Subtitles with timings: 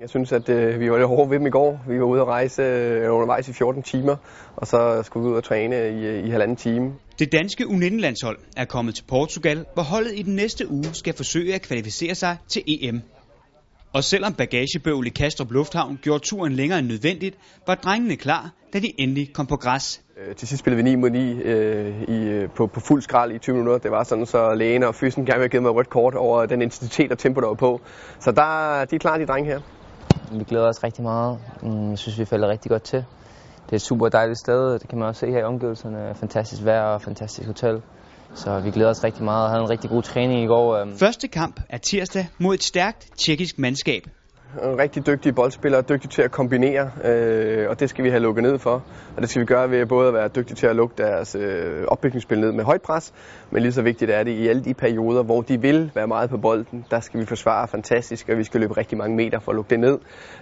[0.00, 1.80] Jeg synes, at øh, vi var lidt hårde ved dem i går.
[1.88, 4.16] Vi var ude at rejse øh, undervejs i 14 timer,
[4.56, 6.94] og så skulle vi ud og træne i, i halvanden time.
[7.18, 11.54] Det danske U19-landshold er kommet til Portugal, hvor holdet i den næste uge skal forsøge
[11.54, 13.00] at kvalificere sig til EM.
[13.92, 18.78] Og selvom bagagebøvl i Kastrup Lufthavn gjorde turen længere end nødvendigt, var drengene klar, da
[18.78, 20.02] de endelig kom på græs.
[20.18, 23.32] Øh, til sidst spillede vi 9 mod 9 øh, i, øh, på, på fuld skrald
[23.32, 23.78] i 20 minutter.
[23.78, 26.46] Det var sådan, så lægen og fysen gerne ville have givet mig rødt kort over
[26.46, 27.80] den intensitet og tempo, der var på.
[28.20, 29.60] Så der, de er klar, de drenge her.
[30.32, 31.38] Vi glæder os rigtig meget.
[31.62, 32.98] Mm, jeg synes, vi falder rigtig godt til.
[33.66, 34.78] Det er et super dejligt sted.
[34.78, 36.14] Det kan man også se her i omgivelserne.
[36.14, 37.82] Fantastisk vejr og fantastisk hotel.
[38.34, 40.76] Så vi glæder os rigtig meget og havde en rigtig god træning i går.
[40.76, 40.98] Øhm.
[40.98, 44.02] Første kamp er tirsdag mod et stærkt tjekkisk mandskab
[44.62, 48.42] en Rigtig dygtig boldspiller, dygtig til at kombinere, øh, og det skal vi have lukket
[48.42, 48.84] ned for.
[49.16, 51.84] Og det skal vi gøre ved både at være dygtige til at lukke deres øh,
[51.88, 53.12] opbygningsspil ned med højt pres,
[53.50, 56.30] men lige så vigtigt er det i alle de perioder, hvor de vil være meget
[56.30, 59.52] på bolden, der skal vi forsvare fantastisk, og vi skal løbe rigtig mange meter for
[59.52, 59.98] at lukke det ned.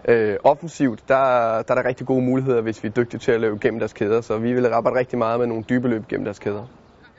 [0.09, 1.15] Øh, offensivt, der,
[1.63, 3.93] der er der rigtig gode muligheder, hvis vi er dygtige til at løbe gennem deres
[3.93, 6.67] kæder, så vi vil arbejde rigtig meget med nogle dybe løb gennem deres kæder.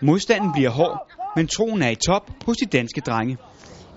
[0.01, 3.37] Modstanden bliver hård, men troen er i top hos de danske drenge.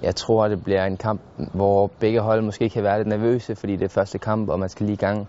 [0.02, 1.20] Jeg tror, det bliver en kamp,
[1.54, 4.68] hvor begge hold måske kan være lidt nervøse, fordi det er første kamp, og man
[4.68, 5.28] skal lige i gang.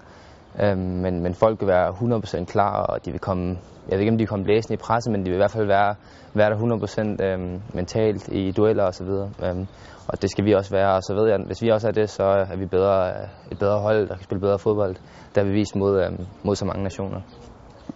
[0.61, 3.58] Øhm, men, men folk vil være 100% klar, og de vil komme,
[3.89, 5.52] jeg ved ikke om de vil komme blæsende i presse, men de vil i hvert
[5.52, 5.95] fald være,
[6.34, 9.30] være der 100% øhm, mentalt i dueller og så videre.
[9.44, 9.67] Øhm,
[10.08, 12.09] og det skal vi også være, og så ved jeg, hvis vi også er det,
[12.09, 13.09] så er vi bedre,
[13.52, 14.95] et bedre hold, der kan spille bedre fodbold,
[15.36, 17.22] der vil vise mod, øhm, mod så mange nationer.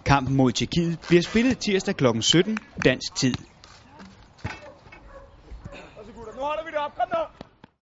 [0.04, 2.04] Kampen mod Tjekkiet bliver spillet tirsdag kl.
[2.20, 3.34] 17 dansk tid.
[6.12, 7.24] گوڑا نوال بھی راب کرنا